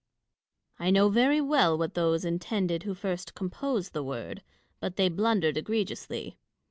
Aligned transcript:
I 0.79 0.89
know 0.89 1.09
very 1.09 1.39
well 1.41 1.77
what 1.77 1.93
those 1.93 2.25
intended 2.25 2.81
w^io 2.81 2.97
first 2.97 3.35
composed 3.35 3.93
the 3.93 4.01
word; 4.01 4.41
but 4.79 4.95
they 4.95 5.09
blundered 5.09 5.57
egregiously. 5.57 6.39